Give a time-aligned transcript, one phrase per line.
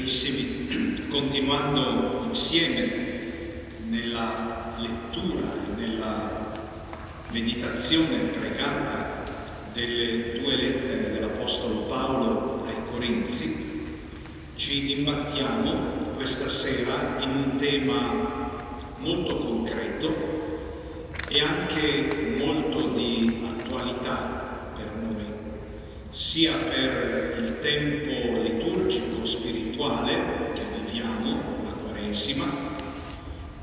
[1.10, 2.88] continuando insieme
[3.88, 6.58] nella lettura, nella
[7.30, 9.24] meditazione pregata
[9.72, 13.68] delle due lettere dell'Apostolo Paolo ai Corinzi,
[14.54, 18.48] ci imbattiamo questa sera in un tema
[18.98, 20.38] molto concreto
[21.28, 25.24] e anche molto di attualità per noi,
[26.10, 32.46] sia per il tempo liturgico spirituale che viviamo, la Quaresima,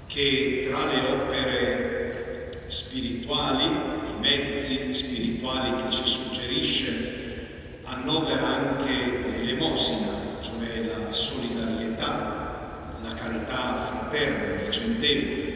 [0.08, 8.92] che tra le opere spirituali, i mezzi spirituali che ci suggerisce, annovera anche
[9.30, 15.56] l'elemosina, cioè la solidarietà, la carità fraterna, vicendevole,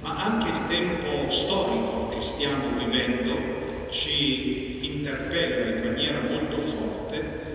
[0.00, 4.67] ma anche il tempo storico che stiamo vivendo ci
[5.08, 7.46] interpella in maniera molto forte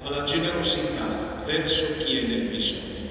[0.00, 3.08] alla generosità verso chi è nel bisogno.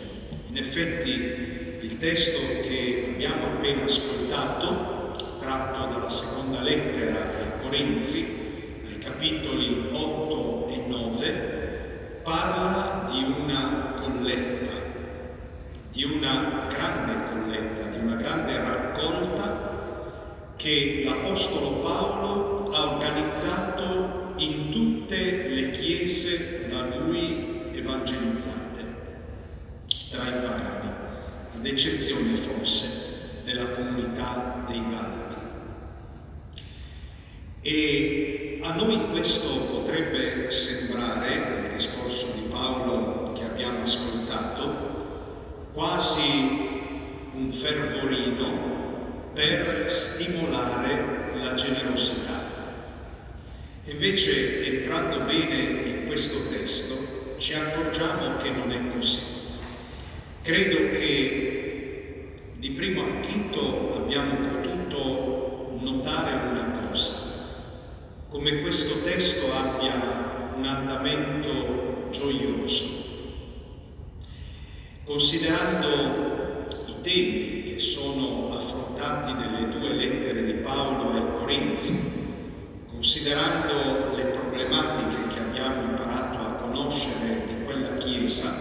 [0.47, 8.97] In effetti il testo che abbiamo appena ascoltato, tratto dalla seconda lettera ai Corinzi, ai
[8.99, 14.71] capitoli 8 e 9, parla di una colletta,
[15.91, 19.68] di una grande colletta, di una grande raccolta
[20.59, 28.83] che l'Apostolo Paolo ha organizzato in tutte le chiese da lui evangelizzate
[30.11, 30.91] tra i pagani,
[31.53, 35.35] ad eccezione forse della comunità dei Galati.
[37.61, 47.49] E a noi questo potrebbe sembrare, nel discorso di Paolo che abbiamo ascoltato, quasi un
[47.49, 48.78] fervorino
[49.33, 52.39] per stimolare la generosità.
[53.85, 55.55] Invece, entrando bene
[55.87, 59.19] in questo testo, ci accorgiamo che non è così.
[60.41, 67.13] Credo che di primo acchito abbiamo potuto notare una cosa,
[68.29, 72.85] come questo testo abbia un andamento gioioso,
[75.05, 81.97] considerando i temi che sono affrontati nelle due lettere di Paolo ai Corinzi,
[82.91, 88.51] considerando le problematiche che abbiamo imparato a conoscere di quella Chiesa,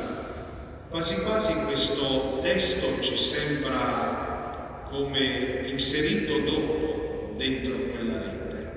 [0.90, 8.72] quasi quasi questo testo ci sembra come inserito dopo dentro quella lettera.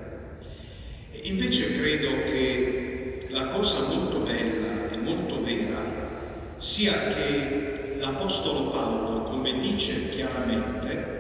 [1.11, 5.79] E invece credo che la cosa molto bella e molto vera
[6.57, 11.10] sia che l'Apostolo Paolo, come dice chiaramente,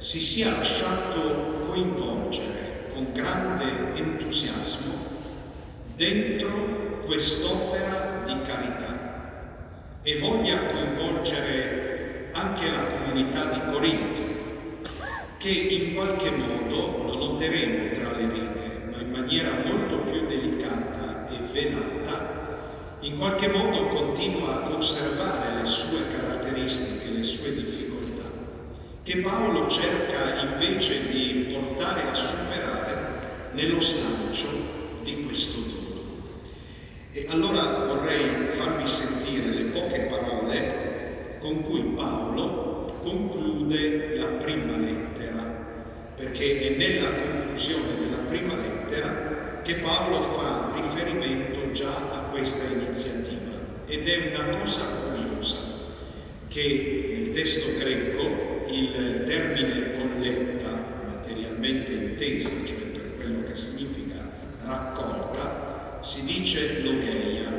[0.00, 4.94] si sia lasciato coinvolgere con grande entusiasmo
[5.94, 14.22] dentro quest'opera di carità e voglia coinvolgere anche la comunità di Corinto,
[15.36, 21.28] che in qualche modo, lo noteremo tra le righe, ma in maniera molto più delicata
[21.28, 27.89] e velata, in qualche modo continua a conservare le sue caratteristiche, le sue difficoltà,
[29.10, 34.46] che Paolo cerca invece di portare a superare nello slancio
[35.02, 36.02] di questo dono.
[37.10, 45.42] E allora vorrei farvi sentire le poche parole con cui Paolo conclude la prima lettera,
[46.14, 53.58] perché è nella conclusione della prima lettera che Paolo fa riferimento già a questa iniziativa
[53.86, 55.56] ed è una cosa curiosa
[56.46, 60.70] che nel testo greco il termine colletta
[61.06, 62.80] materialmente intesa, cioè
[63.16, 64.16] quello che significa
[64.64, 67.52] raccolta, si dice logeia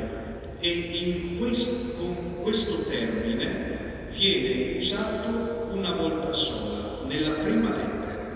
[0.58, 2.02] e in questo,
[2.42, 8.30] questo termine viene usato una volta sola, nella prima lettera.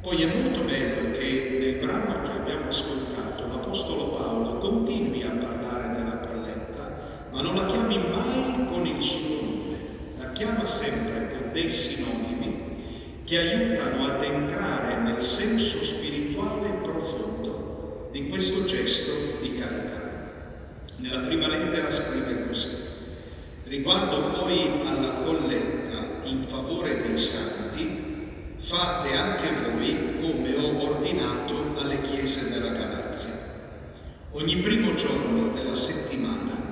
[0.00, 5.96] Poi è molto bello che nel brano che abbiamo ascoltato l'Apostolo Paolo continui a parlare
[5.96, 6.98] della colletta,
[7.32, 9.76] ma non la chiami mai con il suo nome,
[10.18, 11.23] la chiama sempre
[11.54, 20.32] dei sinonimi che aiutano ad entrare nel senso spirituale profondo di questo gesto di carità.
[20.96, 22.82] Nella prima lettera scrive così.
[23.66, 32.00] Riguardo poi alla colletta in favore dei santi, fate anche voi come ho ordinato alle
[32.00, 33.32] chiese della Galazia.
[34.32, 36.63] Ogni primo giorno della settimana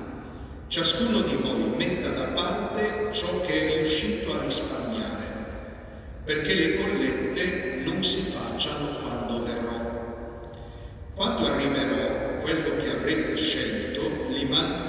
[0.73, 5.23] ciascuno di voi metta da parte ciò che è riuscito a risparmiare
[6.25, 10.41] perché le collette non si facciano quando verrò.
[11.15, 14.83] Quando arriverò, quello che avrete scelto, li man-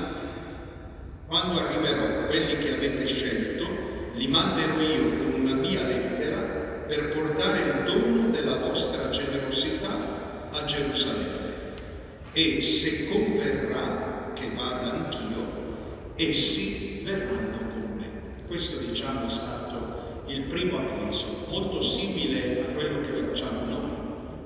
[2.27, 3.67] quelli che avete scelto,
[4.13, 6.37] li manderò io con una mia lettera
[6.87, 9.89] per portare il dono della vostra generosità
[10.49, 11.51] a Gerusalemme.
[12.31, 15.32] E se converrà che vada anch'io,
[16.15, 18.09] essi verranno con me.
[18.47, 23.91] Questo diciamo è stato il primo avviso, molto simile a quello che facciamo noi.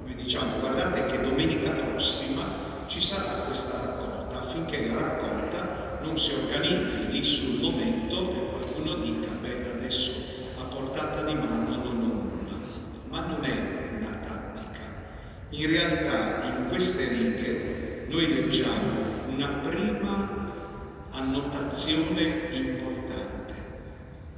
[0.05, 6.31] Noi diciamo guardate che domenica prossima ci sarà questa raccolta affinché la raccolta non si
[6.33, 10.11] organizzi lì sul momento e qualcuno dica beh adesso
[10.57, 12.57] a portata di mano non ho nulla,
[13.09, 14.85] ma non è una tattica.
[15.49, 20.46] In realtà in queste righe noi leggiamo una prima
[21.17, 23.53] annotazione importante.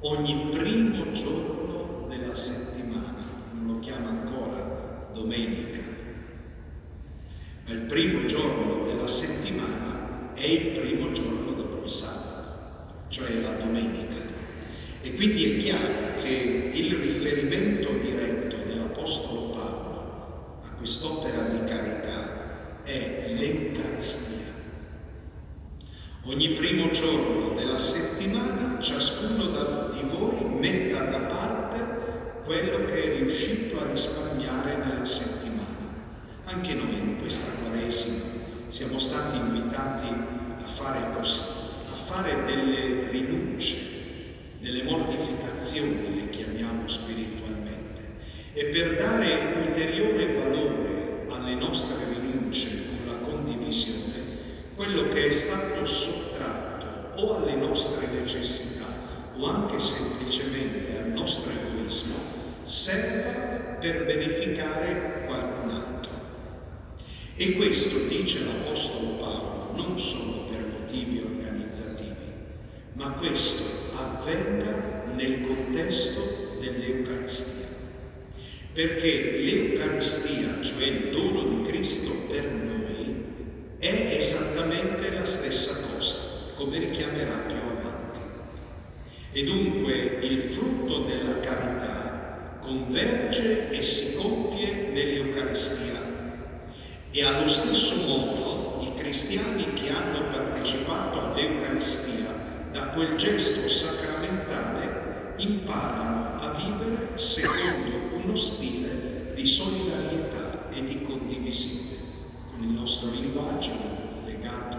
[0.02, 3.22] Ogni primo giorno della settimana,
[3.52, 5.82] non lo chiama ancora domenica,
[7.66, 13.52] ma il primo giorno della settimana è il primo giorno dopo il sabato, cioè la
[13.52, 14.16] domenica.
[15.02, 23.34] E quindi è chiaro che il riferimento diretto dell'Apostolo Paolo a quest'opera di carità è
[23.38, 24.49] l'Eucaristia.
[26.24, 31.80] Ogni primo giorno della settimana ciascuno di voi metta da parte
[32.44, 35.88] quello che è riuscito a risparmiare nella settimana.
[36.44, 38.26] Anche noi in questa Quaresima
[38.68, 41.40] siamo stati invitati a fare così,
[41.90, 43.78] a fare delle rinunce,
[44.60, 48.02] delle mortificazioni, le chiamiamo spiritualmente,
[48.54, 54.09] e per dare ulteriore valore alle nostre rinunce con la condivisione,
[54.80, 58.86] quello che è stato sottratto o alle nostre necessità
[59.36, 62.16] o anche semplicemente al nostro egoismo
[62.64, 66.12] serva per beneficare qualcun altro.
[67.36, 72.16] E questo, dice l'Apostolo Paolo, non solo per motivi organizzativi,
[72.94, 73.66] ma questo
[73.98, 77.68] avvenga nel contesto dell'Eucaristia.
[78.72, 82.79] Perché l'Eucaristia, cioè il dono di Cristo per noi,
[83.80, 86.16] è esattamente la stessa cosa,
[86.56, 88.20] come richiamerà più avanti.
[89.32, 95.98] E dunque il frutto della carità converge e si compie nell'Eucaristia
[97.12, 102.28] e allo stesso modo i cristiani che hanno partecipato all'Eucaristia
[102.72, 111.89] da quel gesto sacramentale imparano a vivere secondo uno stile di solidarietà e di condivisione.
[112.60, 113.72] Il nostro linguaggio
[114.26, 114.78] legato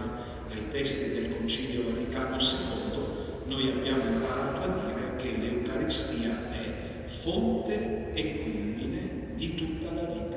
[0.49, 3.03] ai testi del Concilio Vaticano II,
[3.45, 10.31] noi abbiamo imparato a dire che l'Eucaristia è fonte e culmine di tutta la vita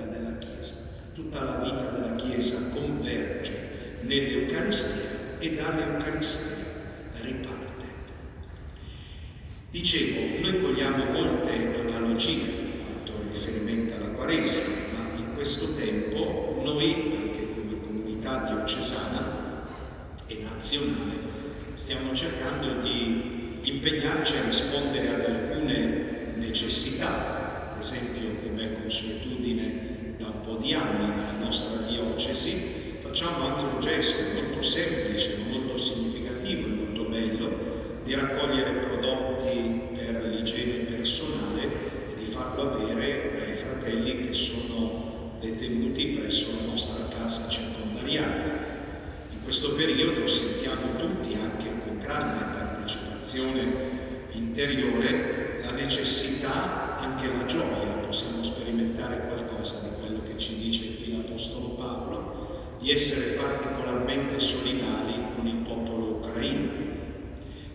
[1.15, 6.65] tutta la vita della Chiesa converge nell'Eucaristia e dall'Eucaristia
[7.21, 7.85] riparte.
[9.71, 12.43] Dicevo, noi cogliamo molte analogie,
[12.85, 17.34] fatto riferimento alla Quaresima, ma in questo tempo noi,
[20.55, 21.19] nazionale,
[21.75, 30.41] stiamo cercando di impegnarci a rispondere ad alcune necessità, ad esempio come consuetudine da un
[30.43, 36.71] po' di anni nella nostra diocesi, facciamo anche un gesto molto semplice, molto significativo e
[36.71, 37.73] molto bello
[38.05, 41.63] di raccogliere prodotti per l'igiene personale
[42.11, 48.73] e di farlo avere ai fratelli che sono detenuti presso la nostra casa circondariale.
[49.31, 53.61] In questo periodo sentiamo tutti, anche con grande partecipazione
[54.31, 61.17] interiore, la necessità, anche la gioia, possiamo sperimentare qualcosa di quello che ci dice qui
[61.17, 66.71] l'Apostolo Paolo, di essere particolarmente solidali con il popolo ucraino.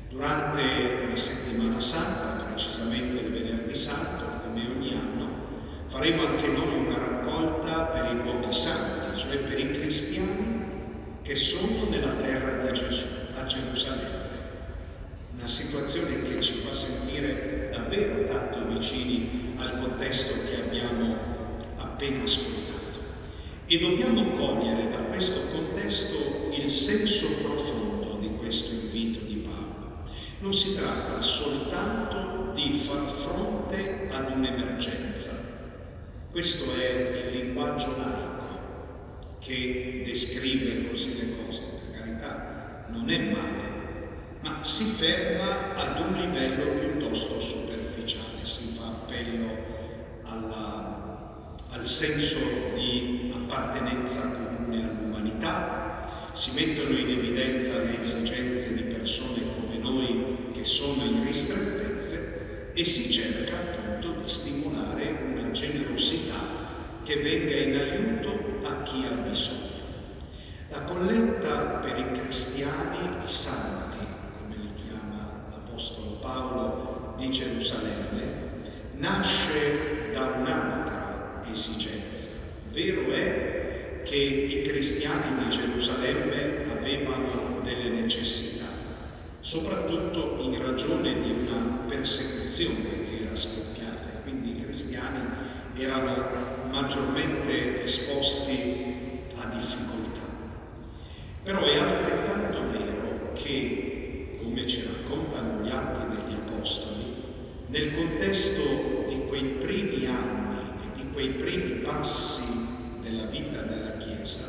[0.10, 5.28] Durante la settimana santa, precisamente il venerdì santo, come ogni anno,
[5.86, 10.60] faremo anche noi una raccolta per i luoghi santi, cioè per i cristiani
[11.22, 14.28] che sono nella terra di Gesù, a Gerusalemme.
[15.36, 21.16] Una situazione che ci fa sentire davvero tanto vicini al contesto che abbiamo
[21.78, 22.98] appena ascoltato.
[23.68, 30.06] E dobbiamo cogliere da questo contesto il senso profondo di questo invito di Paolo.
[30.40, 35.48] Non si tratta soltanto di far fronte ad un'emergenza.
[36.32, 41.62] Questo è il linguaggio laico che descrive così le cose.
[41.62, 48.88] Per carità, non è male, ma si ferma ad un livello piuttosto superficiale, si fa
[48.88, 49.78] appello
[50.24, 50.98] alla
[51.72, 52.40] al senso
[52.74, 61.24] di appartenenza comune all'umanità, si mettono in evidenza le esigenze di persone come noi maggiori
[61.26, 66.58] ristrettezze e si cerca appunto di stimolare una generosità
[67.04, 69.68] che venga in aiuto a chi ha bisogno.
[70.70, 74.06] La colletta per i cristiani, i santi,
[74.38, 78.48] come li chiama l'Apostolo Paolo di Gerusalemme,
[78.94, 82.30] nasce da un'altra esigenza.
[82.72, 88.49] Vero è che i cristiani di Gerusalemme avevano delle necessità,
[89.42, 95.20] soprattutto in ragione di una persecuzione che era scoppiata, quindi i cristiani
[95.76, 100.28] erano maggiormente esposti a difficoltà.
[101.44, 107.14] Però è altrettanto vero che, come ci raccontano gli atti degli Apostoli,
[107.68, 112.42] nel contesto di quei primi anni e di quei primi passi
[113.02, 114.46] della vita della Chiesa,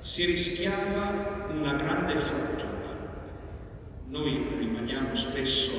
[0.00, 2.67] si rischiava una grande frattura.
[4.10, 5.70] Noi rimaniamo spesso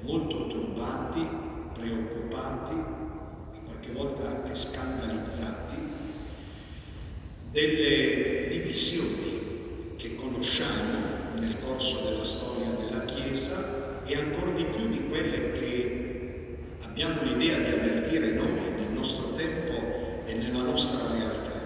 [0.00, 1.28] molto turbati,
[1.74, 5.76] preoccupati e qualche volta anche scandalizzati
[7.50, 15.06] delle divisioni che conosciamo nel corso della storia della Chiesa e ancora di più di
[15.06, 21.60] quelle che abbiamo l'idea di avvertire noi nel nostro tempo e nella nostra realtà.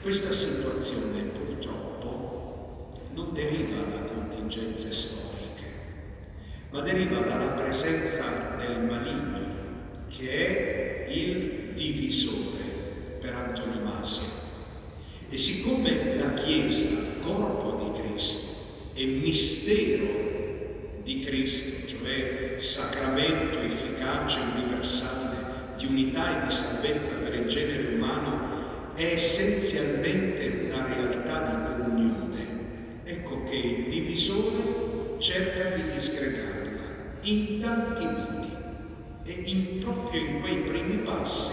[0.00, 5.72] Questa situazione purtroppo non deriva da contingenze storiche,
[6.70, 9.58] ma deriva dalla presenza del maligno
[10.08, 14.28] che è il divisore per antonomasia.
[15.28, 25.36] E siccome la Chiesa, corpo di Cristo, è mistero di Cristo, cioè sacramento efficace, universale,
[25.76, 31.69] di unità e di salvezza per il genere umano, è essenzialmente una realtà di
[37.70, 38.48] tanti modi
[39.22, 41.52] e in, proprio in quei primi passi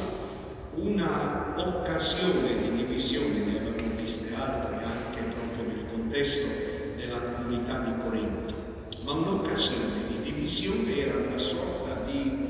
[0.74, 6.48] una occasione di divisione, ne avevamo viste altre anche proprio nel contesto
[6.96, 8.56] della comunità di Corinto.
[9.04, 12.48] Ma un'occasione di divisione era una sorta di,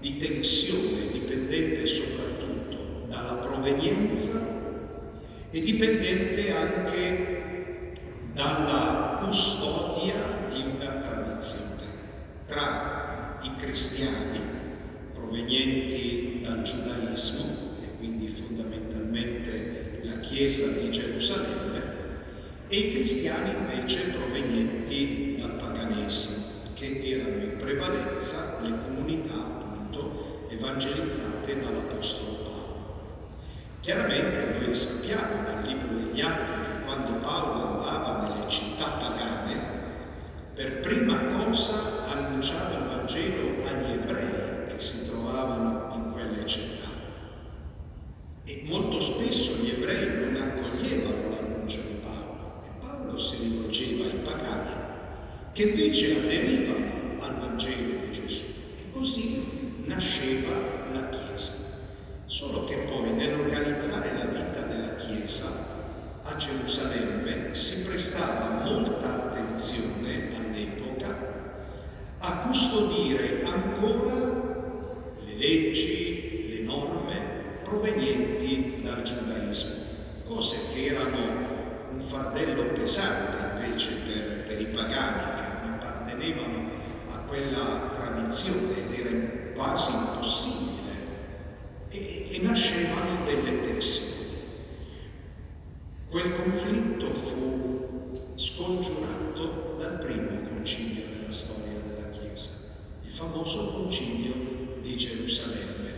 [0.00, 4.30] di tensione dipendente soprattutto dalla provenienza
[5.50, 7.92] e dipendente anche
[8.32, 10.14] dalla custodia
[10.50, 11.70] di una tradizione
[12.50, 13.09] tra
[13.42, 14.40] i cristiani
[15.14, 17.44] provenienti dal giudaismo
[17.82, 21.82] e quindi fondamentalmente la Chiesa di Gerusalemme
[22.68, 26.44] e i cristiani invece provenienti dal paganesimo,
[26.74, 33.28] che erano in prevalenza le comunità appunto evangelizzate dall'Apostolo Paolo.
[33.80, 39.78] Chiaramente noi sappiamo dal libro degli Atti che quando Paolo andava nelle città pagane,
[40.54, 46.88] per prima cosa annunciava il Vangelo agli ebrei che si trovavano in quelle città.
[48.44, 54.18] E molto spesso gli ebrei non accoglievano l'annuncio di Paolo e Paolo si rivolgeva ai
[54.24, 54.70] pagani
[55.52, 58.42] che invece aderivano al Vangelo di Gesù.
[58.76, 60.52] E così nasceva
[60.92, 61.68] la Chiesa.
[62.26, 65.78] Solo che poi nell'organizzare la vita della Chiesa
[66.22, 71.30] a Gerusalemme si prestava molta attenzione all'epoca
[72.22, 73.42] a custodire
[73.80, 74.14] ancora
[75.24, 77.16] le leggi, le norme
[77.62, 79.74] provenienti dal giudaismo,
[80.26, 81.48] cose che erano
[81.92, 86.70] un fardello pesante invece per, per i pagani appartenevano
[87.08, 90.92] a quella tradizione ed era quasi impossibile
[91.88, 94.08] e, e nascevano delle tensioni.
[96.10, 101.80] Quel conflitto fu scongiurato dal primo concilio della storia
[103.20, 105.92] famoso concilio di Gerusalemme,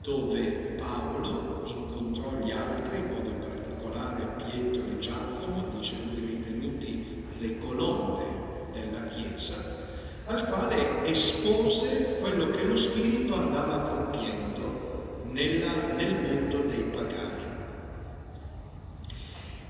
[0.00, 8.24] dove Paolo incontrò gli altri, in modo particolare Pietro e Giacomo, dicendo ritenuti le colonne
[8.72, 9.88] della Chiesa,
[10.26, 17.38] al quale espose quello che lo Spirito andava compiendo nella, nel mondo dei pagani.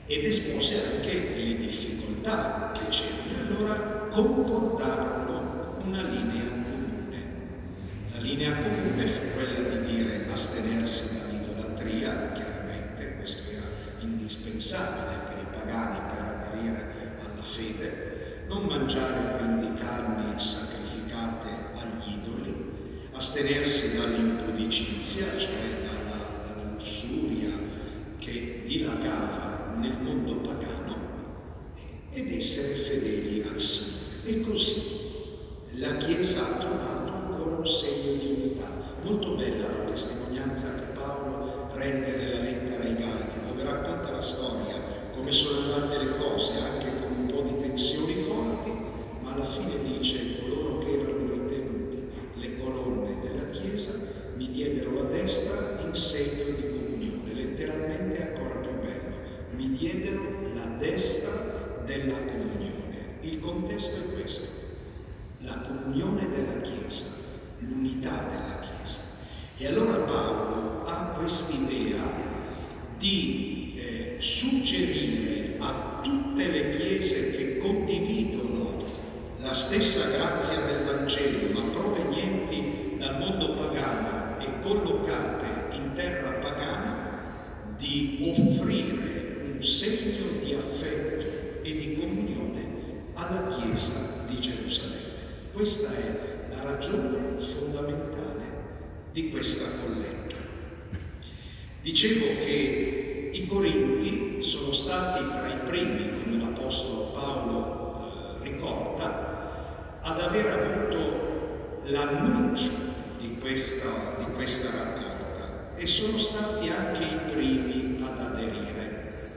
[0.05, 3.49] Ed espose anche le difficoltà che c'erano.
[3.49, 5.30] Allora concordarono
[5.91, 7.23] una linea comune.
[8.13, 13.67] La linea comune fu quella di dire astenersi dall'idolatria, chiaramente questo era
[13.99, 22.55] indispensabile per i pagani per aderire alla fede, non mangiare quindi carni sacrificate agli idoli,
[23.11, 27.51] astenersi dall'impudicizia, cioè dalla, dalla lussuria
[28.19, 30.99] che dilagava nel mondo pagano,
[32.13, 33.99] ed essere fedeli al Signore.
[34.23, 35.00] E così
[35.75, 38.69] la Chiesa ha trovato ancora un segno di unità.
[39.03, 44.77] Molto bella la testimonianza che Paolo rende nella lettera ai Galati, dove racconta la storia,
[45.15, 48.71] come sono andate le cose, anche con un po' di tensioni forti,
[49.23, 55.03] ma alla fine dice coloro che erano ritenuti le colonne della Chiesa mi diedero la
[55.03, 59.17] destra in segno di comunione, letteralmente ancora più bello,
[59.51, 60.23] mi diedero
[60.55, 63.19] la destra della comunione.
[63.21, 64.49] Il contesto è questo,
[65.41, 67.05] la comunione della Chiesa,
[67.59, 69.01] l'unità della Chiesa.
[69.59, 72.03] E allora Paolo ha quest'idea
[72.97, 78.85] di eh, suggerire a tutte le chiese che condividono
[79.39, 87.09] la stessa grazia del Vangelo, ma provenienti dal mondo pagano e collocate in terra pagana,
[87.77, 92.67] di offrire un segno di affetto e di comunione
[93.15, 94.99] alla Chiesa di Gerusalemme.
[95.61, 98.45] Questa è la ragione fondamentale
[99.13, 100.37] di questa colletta.
[101.83, 110.21] Dicevo che i Corinti sono stati tra i primi, come l'Apostolo Paolo eh, ricorda, ad
[110.21, 112.71] aver avuto l'annuncio
[113.19, 119.31] di questa, di questa raccolta e sono stati anche i primi ad aderire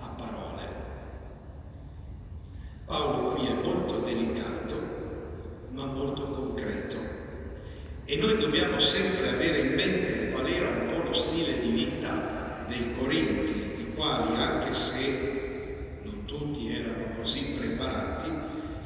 [0.00, 0.68] a parole.
[2.84, 5.00] Paolo qui è molto delicato,
[5.72, 6.96] ma molto concreto
[8.04, 12.64] e noi dobbiamo sempre avere in mente qual era un po' lo stile di vita
[12.68, 18.30] dei Corinti, i quali, anche se non tutti erano così preparati,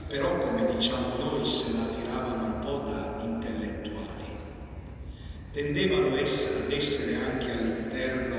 [0.06, 4.24] però come diciamo noi se la tiravano un po' da intellettuali.
[5.52, 6.18] Tendevano ad
[6.70, 8.36] essere anche all'interno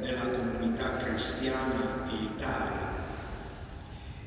[0.00, 2.92] della comunità cristiana elitaria.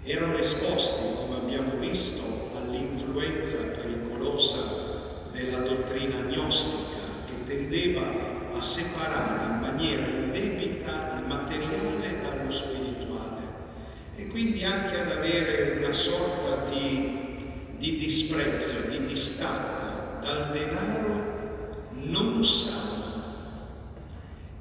[0.03, 4.85] Erano esposti, come abbiamo visto, all'influenza pericolosa
[5.31, 8.01] della dottrina gnostica che tendeva
[8.51, 13.41] a separare in maniera indebita il materiale dallo spirituale
[14.15, 17.37] e quindi anche ad avere una sorta di,
[17.77, 21.35] di disprezzo, di distacco dal denaro
[21.91, 22.95] non sano.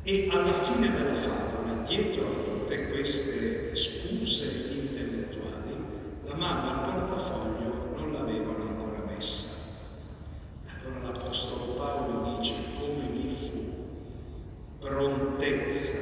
[0.02, 5.74] E alla fine della favola, dietro a tutte queste scuse intellettuali,
[6.26, 9.54] la mano al portafoglio non l'avevano ancora messa.
[10.68, 13.74] Allora l'Apostolo Paolo dice come vi fu
[14.78, 15.98] prontezza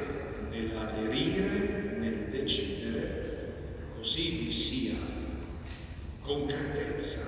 [0.51, 3.53] nell'aderire, nel decidere,
[3.95, 4.93] così vi sia
[6.25, 7.27] concretezza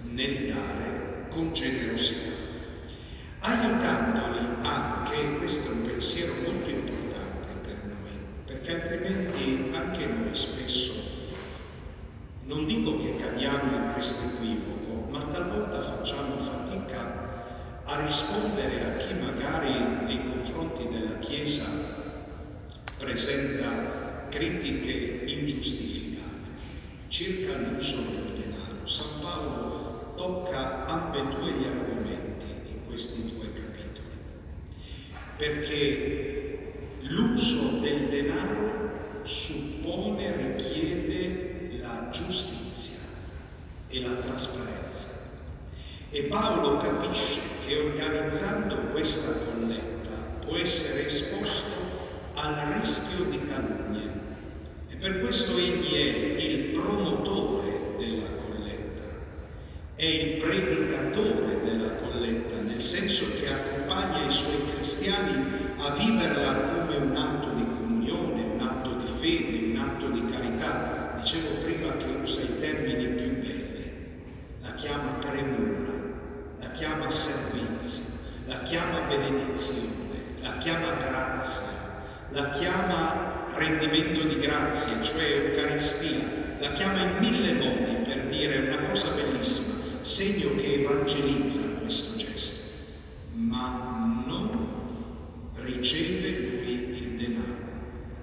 [0.00, 2.30] nel dare con generosità,
[3.40, 10.92] aiutandoli anche, questo è un pensiero molto importante per noi, perché altrimenti anche noi spesso,
[12.44, 19.14] non dico che cadiamo in questo equivoco, ma talvolta facciamo fatica a rispondere a chi
[19.14, 19.72] magari
[20.06, 21.66] nei confronti della Chiesa
[22.96, 25.99] presenta critiche ingiustificate
[27.20, 28.86] circa l'uso del denaro.
[28.86, 34.16] San Paolo tocca ambedue gli argomenti in questi due capitoli,
[35.36, 43.00] perché l'uso del denaro suppone, richiede la giustizia
[43.88, 45.08] e la trasparenza.
[46.08, 51.68] E Paolo capisce che organizzando questa colletta può essere esposto
[52.32, 54.19] al rischio di calunnie
[54.90, 59.04] e per questo egli è il promotore della colletta,
[59.94, 66.96] è il predicatore della colletta, nel senso che accompagna i suoi cristiani a viverla come
[66.96, 71.14] un atto di comunione, un atto di fede, un atto di carità.
[71.16, 73.92] Dicevo prima che usa i termini più belli,
[74.60, 75.92] la chiama premura,
[76.58, 78.04] la chiama servizio,
[78.46, 79.88] la chiama benedizione,
[80.42, 81.68] la chiama grazia,
[82.30, 86.18] la chiama rendimento di grazie, cioè Eucaristia,
[86.60, 92.66] la chiama in mille modi per dire una cosa bellissima, segno che evangelizza questo gesto,
[93.34, 94.68] ma non
[95.54, 97.68] riceve lui il denaro,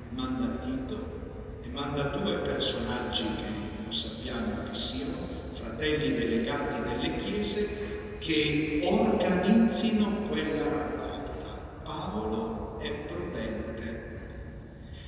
[0.09, 8.17] manda Tito e manda due personaggi che non sappiamo chi siano, fratelli delegati delle chiese,
[8.19, 11.81] che organizzino quella raccolta.
[11.83, 14.19] Paolo è prudente,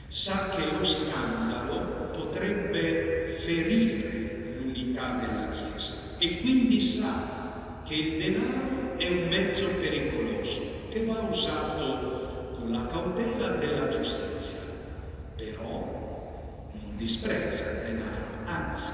[0.07, 8.97] sa che lo scandalo potrebbe ferire l'unità della Chiesa e quindi sa che il denaro
[8.97, 14.59] è un mezzo pericoloso che va usato con la cautela della giustizia,
[15.37, 18.91] però non disprezza il denaro, anzi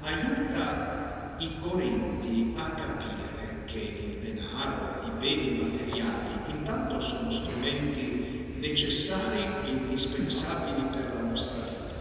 [0.00, 8.29] aiuta i Corinti a capire che il denaro, i beni materiali, intanto sono strumenti
[8.60, 11.94] necessari e indispensabili per la nostra vita.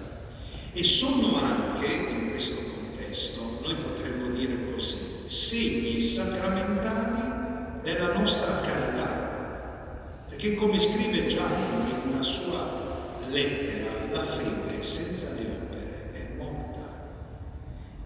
[0.73, 10.27] E sono anche, in questo contesto, noi potremmo dire così, segni sacramentali della nostra carità,
[10.27, 12.87] perché come scrive Giacomo in una sua
[13.29, 16.93] lettera, la fede senza le opere è morta.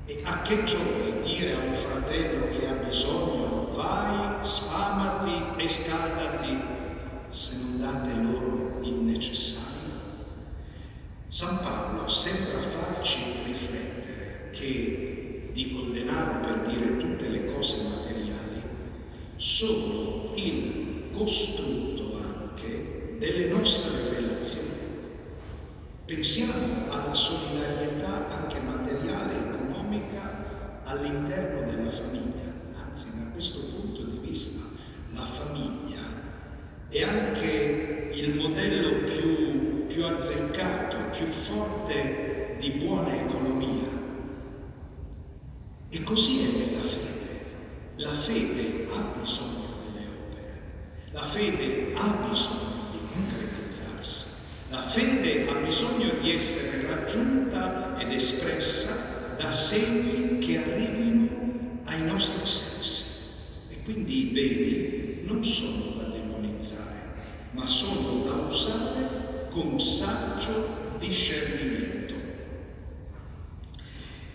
[0.06, 6.73] E a che giova dire a un fratello che ha bisogno, vai, sfamati e scaldati,
[7.34, 9.72] se non date loro il necessario?
[11.30, 18.62] San Paolo sembra farci riflettere che, dico il denaro per dire tutte le cose materiali,
[19.38, 24.70] sono il costrutto anche delle nostre relazioni.
[26.06, 34.20] Pensiamo alla solidarietà anche materiale e economica all'interno della famiglia, anzi da questo punto di
[34.20, 34.62] vista
[35.14, 36.03] la famiglia
[36.94, 43.90] è anche il modello più, più azzeccato, più forte di buona economia.
[45.90, 47.12] E così è nella fede.
[47.96, 50.62] La fede ha bisogno delle opere,
[51.12, 54.26] la fede ha bisogno di concretizzarsi.
[54.70, 61.28] La fede ha bisogno di essere raggiunta ed espressa da segni che arrivino
[61.86, 63.04] ai nostri sensi.
[63.70, 66.83] E quindi i beni non sono da demonizzare,
[67.54, 72.14] ma sono da usare con saggio discernimento.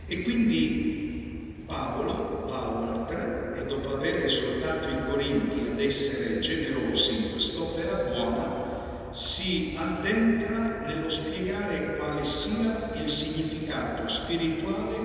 [0.07, 7.33] E quindi Paolo va oltre e dopo aver esortato i Corinti ad essere generosi in
[7.33, 14.97] quest'opera buona, si addentra nello spiegare quale sia il significato spirituale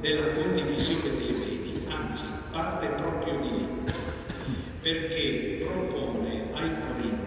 [0.00, 3.68] della condivisione dei beni, anzi parte proprio di lì,
[4.80, 6.17] perché propone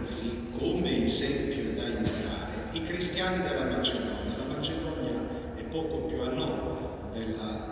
[0.01, 4.35] Corinzi come esempio da imitare i cristiani della Macedonia.
[4.35, 5.19] La Macedonia
[5.53, 7.67] è poco più a nord della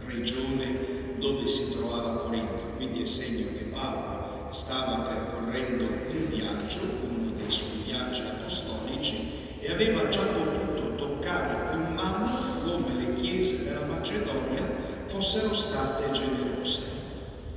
[0.00, 6.80] eh, regione dove si trovava Corinto, quindi è segno che Paolo stava percorrendo un viaggio,
[6.80, 13.64] uno dei suoi viaggi apostolici, e aveva già potuto toccare con mano come le chiese
[13.64, 14.62] della Macedonia
[15.08, 16.80] fossero state generose.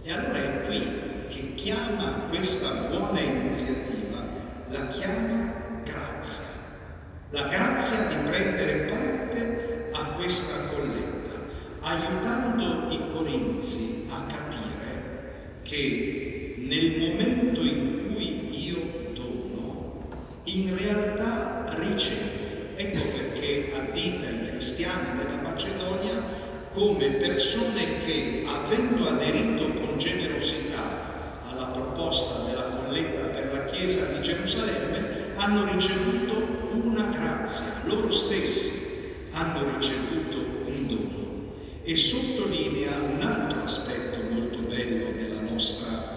[0.04, 4.26] E allora è qui che chiama questa buona iniziativa,
[4.70, 6.46] la chiama grazia.
[7.30, 11.40] La grazia di prendere parte a questa colletta,
[11.82, 20.08] aiutando i corinzi a capire che nel momento in cui io dono,
[20.46, 22.46] in realtà ricevo.
[22.78, 31.07] Ecco perché addita i cristiani della Macedonia come persone che, avendo aderito con generosità
[31.50, 38.78] alla proposta della colletta per la Chiesa di Gerusalemme, hanno ricevuto una grazia, loro stessi
[39.32, 41.54] hanno ricevuto un dono.
[41.84, 46.16] E sottolinea un altro aspetto molto bello della nostra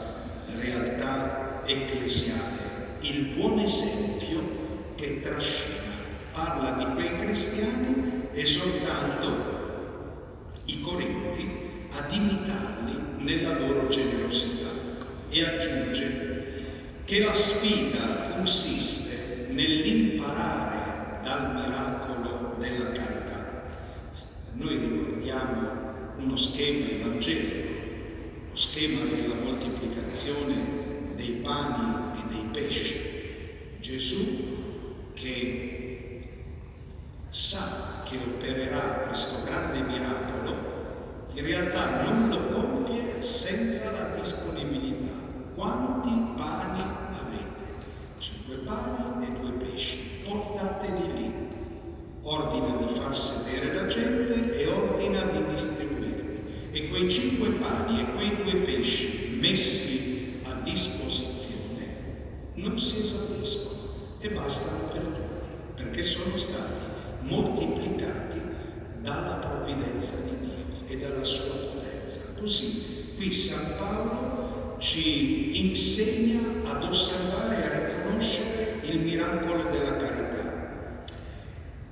[0.59, 4.41] realtà ecclesiale, il buon esempio
[4.95, 5.79] che trascina,
[6.33, 9.59] parla di quei cristiani esortando
[10.65, 14.80] i Corinti ad imitarli nella loro generosità
[15.31, 16.29] e aggiunge
[17.05, 23.65] che la sfida consiste nell'imparare dal miracolo della carità.
[24.55, 27.69] Noi ricordiamo uno schema evangelico,
[28.51, 30.55] lo schema della moltiplicazione
[31.15, 33.09] dei pani e dei pesci.
[33.81, 34.59] Gesù
[35.15, 36.29] che
[37.31, 44.50] sa che opererà questo grande miracolo, in realtà non lo compie senza la disponibilità.
[45.61, 47.75] Quanti pani avete?
[48.17, 50.23] Cinque pani e due pesci.
[50.27, 51.35] Portateli lì.
[52.23, 56.71] Ordina di far sedere la gente e ordina di distribuirli.
[56.71, 61.89] E quei cinque pani e quei due pesci messi a disposizione
[62.55, 66.85] non si esauriscono e bastano per tutti, perché sono stati
[67.21, 68.41] moltiplicati
[69.03, 72.31] dalla provvidenza di Dio e dalla sua potenza.
[72.41, 74.40] Così qui San Paolo
[74.81, 81.05] ci insegna ad osservare e a riconoscere il miracolo della carità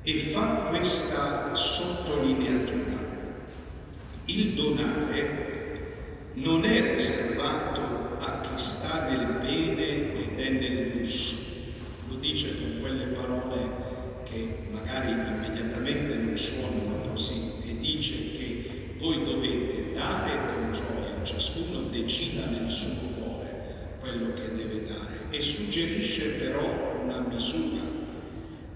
[0.03, 2.97] e fa questa sottolineatura.
[4.25, 5.47] Il donare
[6.35, 11.37] non è riservato a chi sta nel bene ed è nel lusso.
[12.09, 13.69] Lo dice con quelle parole
[14.25, 21.83] che magari immediatamente non suonano così e dice che voi dovete dare con gioia, ciascuno
[21.91, 22.89] decida nel suo
[23.19, 27.85] cuore quello che deve dare e suggerisce però una misura.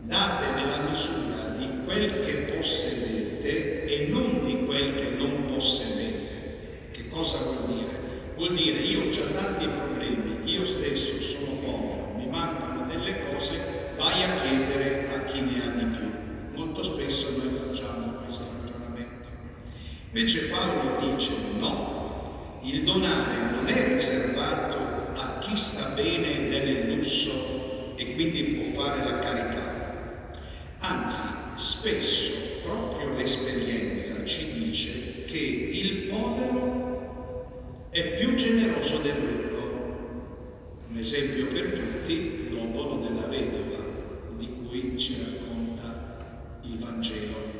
[0.02, 6.88] Date nella misura di quel che possedete e non di quel che non possedete.
[6.90, 8.34] Che cosa vuol dire?
[8.36, 13.94] Vuol dire io ho già tanti problemi, io stesso sono povero, mi mancano delle cose,
[13.96, 16.10] vai a chiedere a chi ne ha di più.
[16.54, 19.28] Molto spesso noi facciamo questo ragionamento.
[20.08, 21.91] Invece Paolo dice no,
[22.64, 24.76] il donare non è riservato
[25.14, 30.30] a chi sta bene nel lusso e quindi può fare la carità.
[30.78, 31.22] Anzi,
[31.56, 39.50] spesso proprio l'esperienza ci dice che il povero è più generoso del ricco.
[40.88, 43.84] Un esempio per tutti, l'obolo della vedova,
[44.38, 47.50] di cui ci racconta il Vangelo.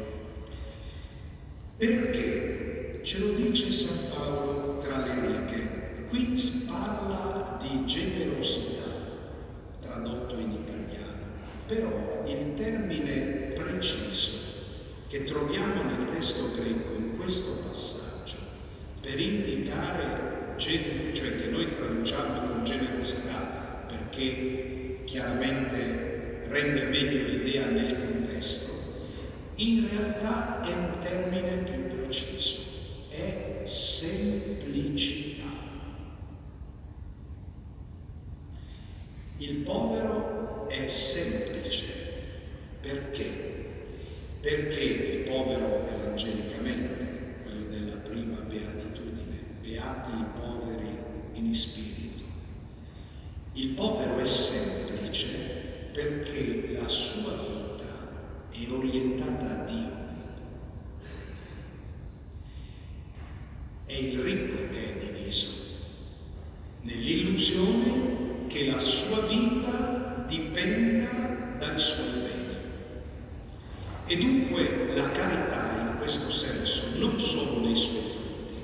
[1.76, 2.61] Perché?
[3.02, 6.06] Ce lo dice San Paolo tra le righe.
[6.08, 6.34] Qui
[6.68, 8.84] parla di generosità,
[9.80, 11.24] tradotto in italiano,
[11.66, 14.38] però il termine preciso
[15.08, 18.36] che troviamo nel testo greco in questo passaggio
[19.00, 20.78] per indicare, cioè
[21.12, 28.72] che noi traduciamo con generosità perché chiaramente rende meglio l'idea nel contesto,
[29.56, 32.61] in realtà è un termine più preciso,
[34.02, 35.50] semplicità.
[39.36, 41.84] Il povero è semplice.
[42.80, 43.70] Perché?
[44.40, 50.98] Perché il povero evangelicamente, quello della prima beatitudine, beati i poveri
[51.34, 52.24] in spirito.
[53.52, 55.28] Il povero è semplice
[55.92, 58.10] perché la sua vita
[58.50, 60.01] è orientata a Dio.
[63.92, 65.50] È il ricco è diviso
[66.80, 71.10] nell'illusione che la sua vita dipenda
[71.58, 72.56] dai suoi beni.
[74.06, 78.54] E dunque la carità in questo senso non solo nei suoi frutti,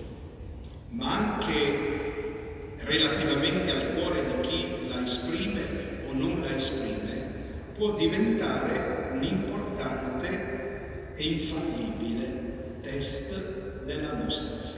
[0.93, 7.23] ma anche relativamente al cuore di chi la esprime o non la esprime,
[7.75, 14.78] può diventare un importante e infallibile test della nostra fede.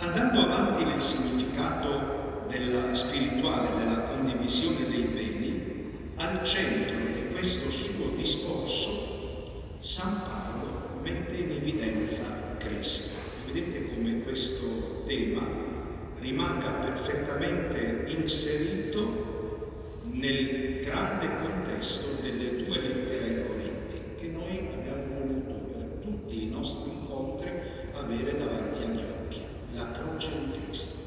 [0.00, 8.08] Andando avanti nel significato della spirituale della condivisione dei beni, al centro di questo suo
[8.16, 13.18] discorso San Paolo mette in evidenza Cristo.
[13.46, 15.42] Vedete come questo tema
[16.18, 25.52] rimanga perfettamente inserito nel grande contesto delle due lettere ai Corinti, che noi abbiamo voluto
[25.72, 27.50] per tutti i nostri incontri
[27.94, 29.40] avere davanti agli occhi,
[29.72, 31.00] la croce di Cristo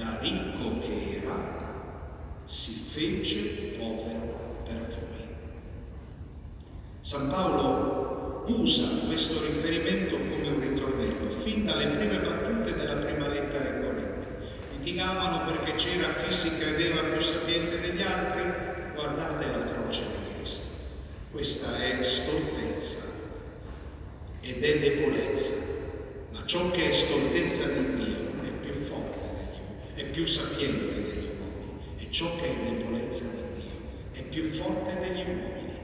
[0.00, 5.26] da ricco che era, si fece povero per voi.
[7.02, 13.64] San Paolo usa questo riferimento come un ritornello, fin dalle prime battute della prima lettera
[13.64, 14.26] ai Corinti.
[14.72, 18.42] Litigavano perché c'era chi si credeva più sapiente degli altri,
[18.94, 20.76] guardate la croce di Cristo.
[21.30, 23.00] Questa è stoltezza
[24.40, 25.54] ed è debolezza,
[26.32, 28.20] ma ciò che è stoltezza di Dio
[30.00, 33.72] è più sapiente degli uomini e ciò che è debolezza di Dio
[34.12, 35.78] è più forte degli uomini.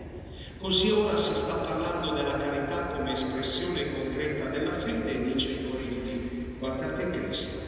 [0.58, 5.70] Così ora si sta parlando della carità come espressione concreta della fede e dice ai
[5.70, 7.58] Corinti, guardate Cristo,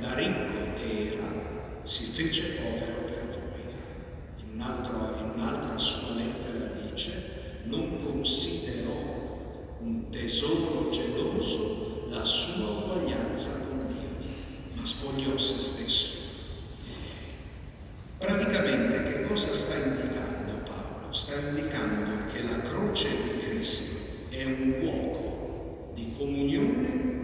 [0.00, 1.26] da ricco che era,
[1.82, 4.44] si fece povero per voi.
[4.44, 9.02] In, un altro, in un'altra sua lettera dice, non considerò
[10.34, 14.26] un tesoro geloso la sua uguaglianza con Dio
[14.74, 16.16] ma spogliò se stesso.
[18.18, 21.12] Praticamente che cosa sta indicando Paolo?
[21.12, 23.96] Sta indicando che la croce di Cristo
[24.30, 27.20] è un luogo di comunione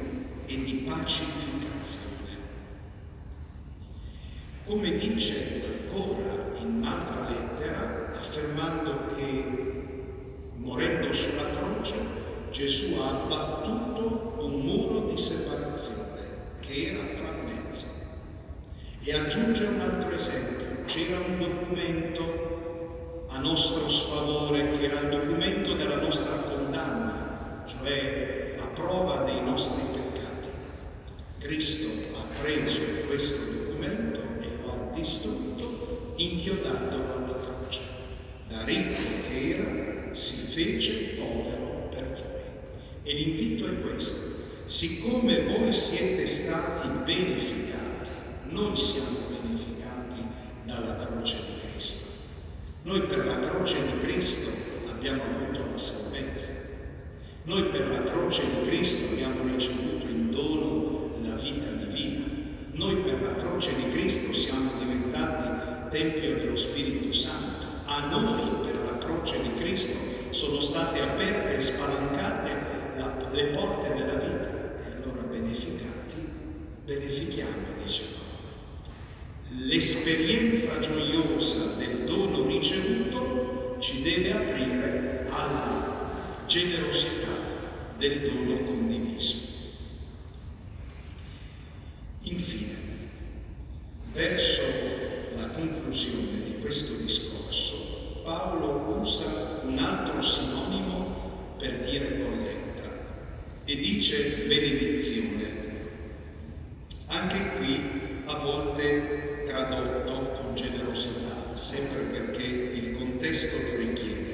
[0.47, 2.09] e di pacificazione.
[4.67, 9.69] Come dice ancora in un'altra lettera, affermando che
[10.55, 16.21] morendo sulla croce Gesù ha abbattuto un muro di separazione
[16.61, 17.87] che era fra mezzo.
[19.03, 25.75] E aggiunge un altro esempio, c'era un documento a nostro sfavore che era il documento
[25.75, 30.49] della nostra condanna, cioè la prova dei nostri peccati.
[31.39, 37.81] Cristo ha preso questo documento e lo ha distrutto inchiodandolo alla croce.
[38.49, 42.41] Da ricco che era, si fece povero per voi.
[43.03, 44.39] E l'invito è questo.
[44.67, 48.11] Siccome voi siete stati beneficati,
[48.51, 50.23] noi siamo beneficati
[50.65, 52.09] dalla croce di Cristo.
[52.83, 54.51] Noi per la croce di Cristo
[54.89, 56.53] abbiamo avuto la salvezza.
[57.45, 62.27] Noi per la croce di Cristo abbiamo ricevuto in dono la vita divina.
[62.73, 67.67] Noi per la croce di Cristo siamo diventati Tempio dello Spirito Santo.
[67.87, 69.99] A noi per la croce di Cristo
[70.31, 74.79] sono state aperte e spalancate la, le porte della vita.
[74.85, 76.29] E allora beneficati,
[76.85, 78.29] benefichiamo, dice Paolo.
[79.59, 87.37] L'esperienza gioiosa del dono ricevuto ci deve aprire alla generosità
[87.99, 89.49] del dono condiviso.
[92.23, 92.77] Infine,
[94.13, 94.63] verso
[95.37, 102.89] la conclusione di questo discorso, Paolo usa un altro sinonimo per dire colletta
[103.65, 105.59] e dice benedizione.
[107.07, 114.29] Anche qui a volte tradotto con generosità, sempre perché il contesto lo richiede.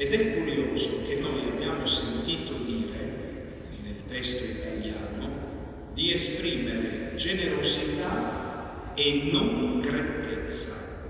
[0.00, 5.28] Ed è curioso che noi abbiamo sentito dire nel testo italiano
[5.92, 11.02] di esprimere generosità e non grettezza,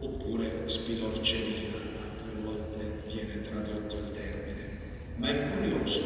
[0.00, 4.80] oppure spilorceria, altre volte viene tradotto il termine.
[5.18, 6.00] Ma è curioso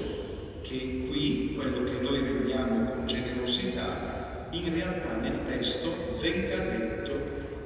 [0.61, 7.13] che qui quello che noi rendiamo con generosità, in realtà nel testo venga detto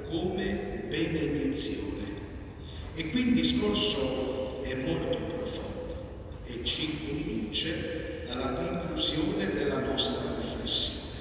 [0.08, 1.93] come benedizione.
[2.96, 5.96] E qui il discorso è molto profondo
[6.46, 11.18] e ci conduce alla conclusione della nostra riflessione,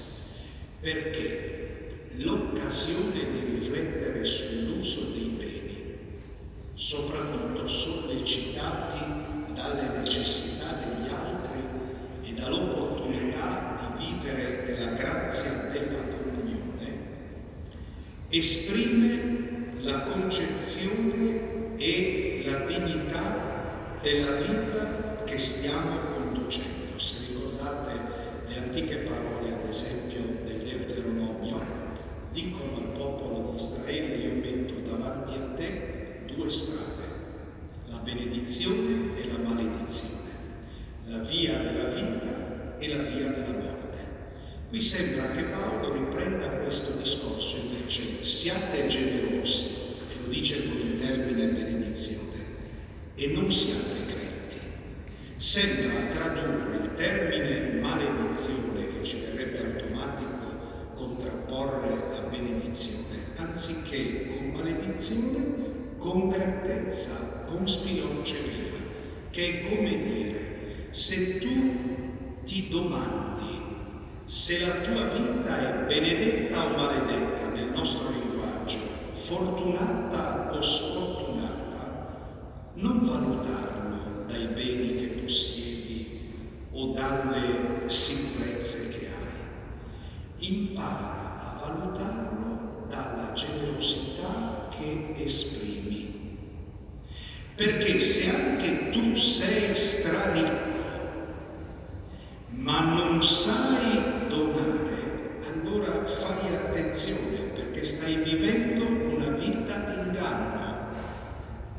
[0.80, 5.96] perché l'occasione di riflettere sull'uso dei beni,
[6.76, 11.60] soprattutto sollecitati dalle necessità degli altri
[12.22, 16.98] e dall'opportunità di vivere la grazia della comunione,
[18.30, 26.84] esprime la concezione e la dignità della vita che stiamo conducendo
[28.54, 31.60] le antiche parole, ad esempio, del Deuteronomio,
[32.32, 37.04] dicono al popolo di Israele, io metto davanti a te due strade,
[37.88, 40.30] la benedizione e la maledizione,
[41.06, 43.98] la via della vita e la via della morte.
[44.70, 49.83] Qui sembra che Paolo riprenda questo discorso e dice siate generosi,
[50.34, 52.42] dice con il termine benedizione,
[53.14, 54.58] e non siate gretti.
[55.38, 65.42] Sembra tradurre il termine maledizione, che ci verrebbe automatico contrapporre la benedizione, anziché con maledizione,
[66.00, 68.82] con grettezza, con spilorceria,
[69.30, 73.62] che è come dire, se tu ti domandi
[74.26, 78.33] se la tua vita è benedetta o maledetta nel nostro linguaggio,
[79.26, 81.82] fortunata o sfortunata,
[82.74, 86.34] non valutarlo dai beni che possiedi
[86.72, 90.50] o dalle sicurezze che hai.
[90.50, 96.38] Impara a valutarlo dalla generosità che esprimi.
[97.56, 100.82] Perché se anche tu sei straricco,
[102.50, 109.03] ma non sai donare, allora fai attenzione perché stai vivendo
[109.44, 110.62] vita d'inganno.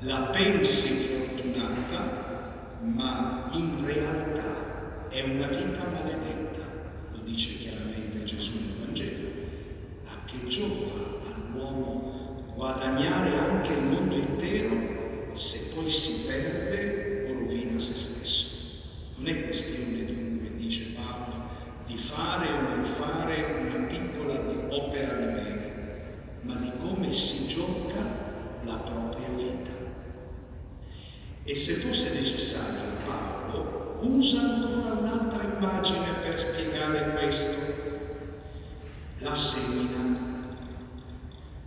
[0.01, 6.65] La pensi fortunata, ma in realtà è una vita maledetta,
[7.13, 9.29] lo dice chiaramente Gesù nel Vangelo.
[10.07, 17.79] A che giova all'uomo guadagnare anche il mondo intero se poi si perde o rovina
[17.79, 18.47] se stesso?
[19.17, 21.49] Non è questione dunque, dice Paolo,
[21.87, 25.73] di fare o non fare una piccola opera di bene,
[26.43, 28.03] ma di come si gioca
[28.65, 29.71] la propria vita.
[31.45, 37.73] E se fosse necessario, Paolo usa ancora un'altra immagine per spiegare questo.
[39.19, 40.33] La semina.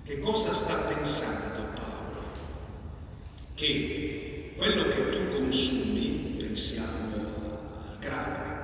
[0.03, 2.21] Che cosa sta pensando Paolo?
[3.53, 8.55] Che quello che tu consumi, pensiamo al grano,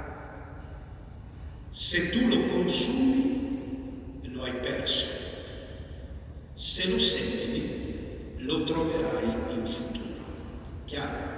[1.70, 5.05] se tu lo consumi lo hai perso.
[6.55, 10.01] Se lo semini lo troverai in futuro.
[10.86, 11.32] Chiaro?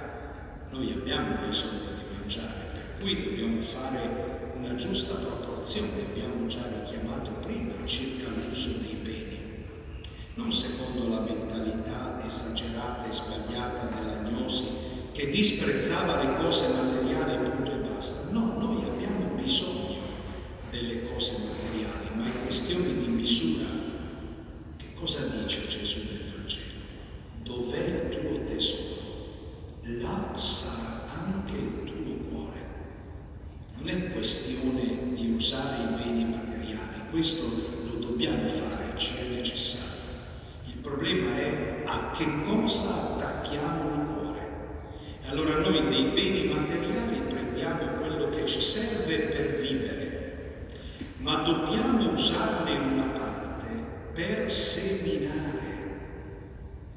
[0.70, 7.72] Noi abbiamo bisogno mangiare, per cui dobbiamo fare una giusta proporzione, abbiamo già richiamato prima
[7.86, 9.64] circa l'uso dei beni.
[10.36, 14.64] non secondo la mentalità esagerata e sbagliata dell'agnosi
[15.12, 18.30] che disprezzava le cose materiali punto e basta.
[18.32, 19.96] No, noi abbiamo bisogno
[20.70, 23.66] delle cose materiali, ma è questione di misura.
[24.76, 26.80] Che cosa dice Gesù nel Vangelo?
[27.42, 28.94] Dov'è il tuo tesoro?
[29.84, 32.58] Là sarà anche il tuo cuore.
[33.78, 37.46] Non è questione di usare i beni materiali, questo
[37.90, 39.84] lo dobbiamo fare, ci è necessario.
[40.66, 44.50] Il problema è a che cosa attacchiamo il cuore.
[45.28, 50.68] Allora noi dei beni materiali prendiamo quello che ci serve per vivere,
[51.16, 53.66] ma dobbiamo usarne una parte
[54.14, 55.64] per seminare.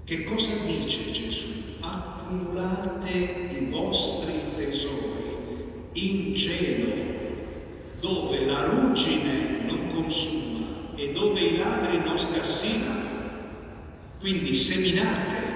[0.03, 1.47] Che cosa dice Gesù?
[1.79, 5.07] Accumulate i vostri tesori
[5.93, 6.93] in cielo,
[7.99, 13.07] dove la ruggine non consuma e dove i ladri non scassinano.
[14.19, 15.48] Quindi seminate,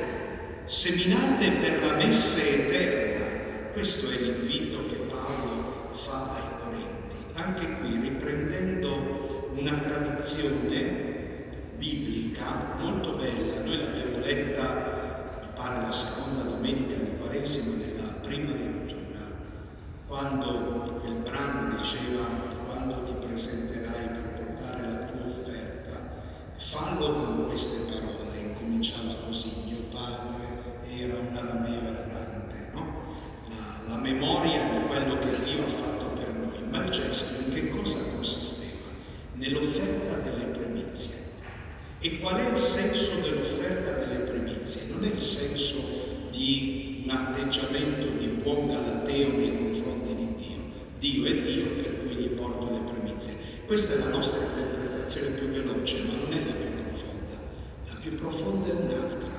[0.66, 3.72] seminate per la messe eterna.
[3.74, 7.16] Questo è l'invito che Paolo fa ai Corinti.
[7.34, 16.44] Anche qui riprendendo una tradizione biblica molto bella, noi l'abbiamo letta, mi pare la seconda
[16.44, 19.20] domenica di Quaresima, nella prima lettura,
[20.08, 22.26] quando il brano diceva
[22.68, 26.00] quando ti presenterai per portare la tua offerta,
[26.58, 30.44] fallo con queste parole, incominciava così, mio padre
[31.02, 33.16] era una ramea errante, no?
[33.48, 37.54] la, la memoria di quello che Dio ha fatto per noi, ma il gesto in
[37.54, 38.90] che cosa consisteva?
[39.34, 41.22] Nell'offerta delle primizie.
[42.00, 44.88] E qual è il senso dell'offerta delle primizie?
[44.94, 45.78] Non è il senso
[46.30, 50.62] di un atteggiamento di buon galateo nei confronti di Dio.
[51.00, 53.36] Dio è Dio per cui gli porto le primizie.
[53.66, 57.34] Questa è la nostra interpretazione più veloce, ma non è la più profonda.
[57.88, 59.32] La più profonda è un'altra.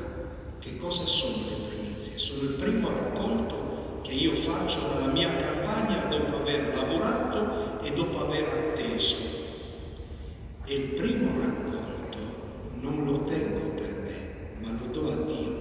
[0.58, 2.18] Che cosa sono le primizie?
[2.18, 8.26] Sono il primo raccolto che io faccio dalla mia campagna dopo aver lavorato e dopo
[8.26, 9.14] aver atteso.
[10.66, 11.64] E il primo raccolto
[12.84, 15.52] non lo tengo per me, ma lo do a Dio.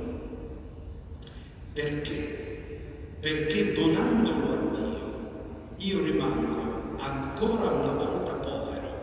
[1.72, 3.18] Perché?
[3.22, 5.04] Perché donandolo a Dio
[5.78, 9.02] io rimango ancora una volta povero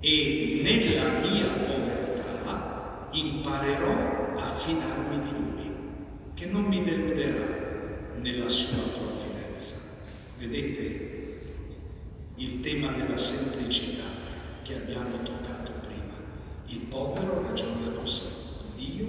[0.00, 5.72] e nella mia povertà imparerò a fidarmi di Lui,
[6.34, 9.74] che non mi deluderà nella sua provvidenza.
[10.38, 11.40] Vedete
[12.36, 14.04] il tema della semplicità
[14.62, 15.57] che abbiamo toccato.
[16.70, 18.24] Il povero ragiona così,
[18.76, 19.06] Dio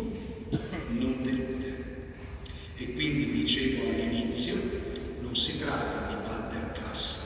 [0.90, 1.86] non delude.
[2.76, 4.56] E quindi dicevo all'inizio,
[5.20, 7.20] non si tratta di batter cassa,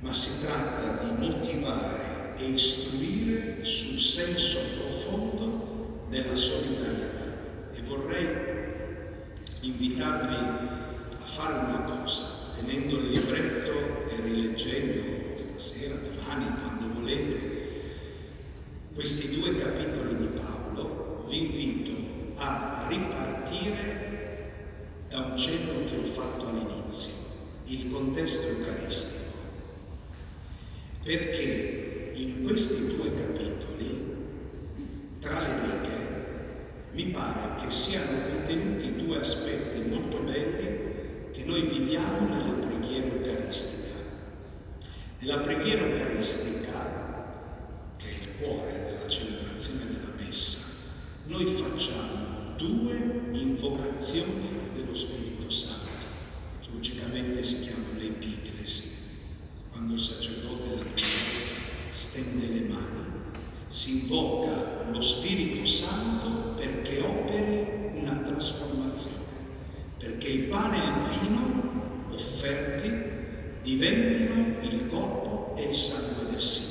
[0.00, 7.26] ma si tratta di motivare e istruire sul senso profondo della solidarietà.
[7.72, 8.26] E vorrei
[9.60, 12.22] invitarvi a fare una cosa,
[12.56, 17.59] tenendo il libretto e rileggendo stasera, domani, quando volete,
[19.00, 24.52] questi due capitoli di Paolo, vi invito a ripartire
[25.08, 27.14] da un cenno che ho fatto all'inizio,
[27.64, 29.38] il contesto eucaristico.
[31.02, 34.16] Perché in questi due capitoli,
[35.18, 36.08] tra le righe,
[36.90, 43.96] mi pare che siano contenuti due aspetti molto belli che noi viviamo nella preghiera eucaristica.
[45.20, 47.09] Nella preghiera eucaristica,
[48.40, 50.58] cuore della celebrazione della messa,
[51.26, 55.88] noi facciamo due invocazioni dello Spirito Santo.
[56.60, 58.92] Liturgicamente si chiamano le epiclesi.
[59.70, 61.10] Quando il sacerdote la preghiera
[61.90, 63.04] stende le mani,
[63.68, 69.16] si invoca lo Spirito Santo perché operi una trasformazione,
[69.98, 71.60] perché il pane e il vino
[72.12, 72.90] offerti
[73.62, 76.68] diventino il corpo e il sangue del Signore.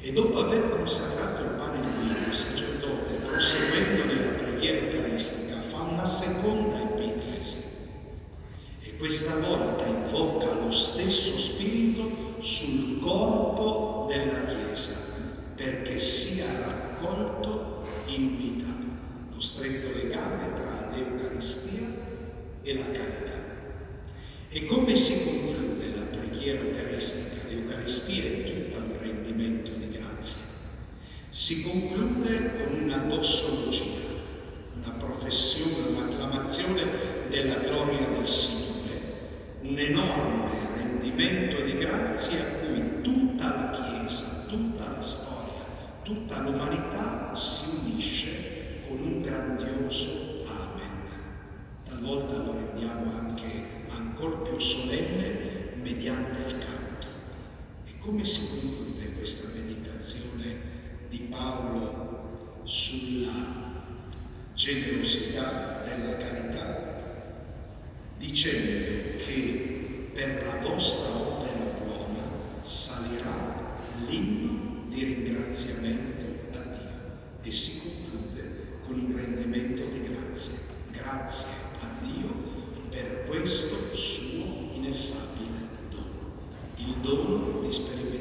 [0.00, 5.60] E dopo aver consacrato il pane e il vino, il sacerdote, proseguendo nella preghiera eucaristica,
[5.60, 7.56] fa una seconda epiclesi.
[8.82, 14.96] E questa volta invoca lo stesso Spirito sul corpo della Chiesa,
[15.54, 18.74] perché sia raccolto in unità,
[19.32, 21.86] lo stretto legame tra l'Eucaristia
[22.62, 23.50] e la carità.
[24.52, 27.48] E come si conclude la preghiera eucaristica?
[27.48, 30.42] L'Eucaristia è tutta un rendimento di grazia.
[31.28, 34.08] Si conclude con una dossologia,
[34.74, 36.82] una professione, un'acclamazione
[37.28, 44.88] della gloria del Signore, un enorme rendimento di grazia a cui tutta la Chiesa, tutta
[44.88, 45.64] la storia,
[46.02, 50.90] tutta l'umanità si unisce con un grandioso Amen.
[51.84, 53.78] Talvolta lo rendiamo anche
[54.20, 57.06] ancora più solenne mediante il canto.
[57.86, 60.56] E come si conclude questa meditazione
[61.08, 63.82] di Paolo sulla
[64.54, 66.88] generosità della carità?
[68.18, 72.22] Dicendo che per la vostra opera buona
[72.62, 73.78] salirà
[74.10, 80.58] l'inno di ringraziamento a Dio e si conclude con un rendimento di grazie.
[80.90, 81.46] Grazie
[81.80, 82.28] a Dio
[82.90, 86.32] per questo suo ineffabile dono,
[86.76, 88.19] il dono di sperimentare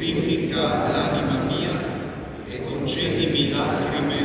[0.00, 1.68] purifica l'anima mia
[2.48, 4.19] e concedimi lacrime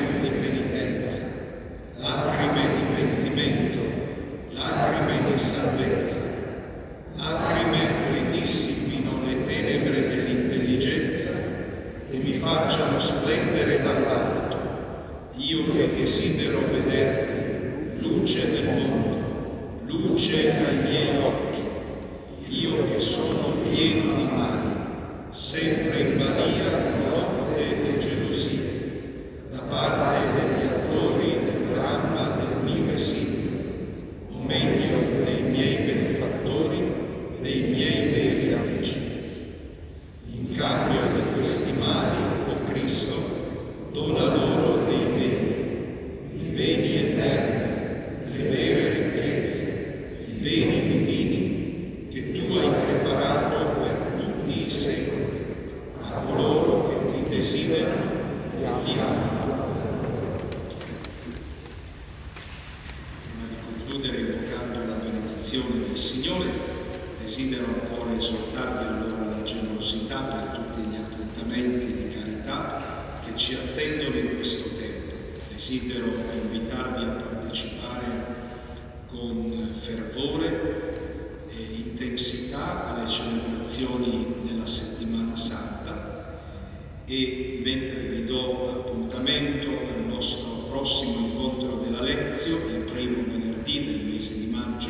[92.35, 94.89] Arezzo il primo venerdì del mese di maggio,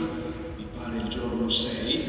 [0.57, 2.03] mi pare il giorno 6,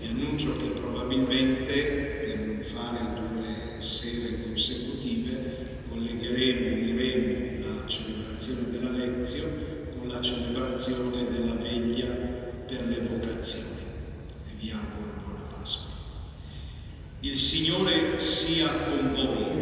[0.00, 8.90] e annuncio che probabilmente per non fare due sere consecutive collegheremo, uniremo la celebrazione della
[8.90, 9.48] Lezio
[9.98, 12.06] con la celebrazione della veglia
[12.68, 13.80] per le vocazioni.
[14.46, 15.94] E vi auguro buona Pasqua.
[17.22, 19.55] Il Signore sia con voi.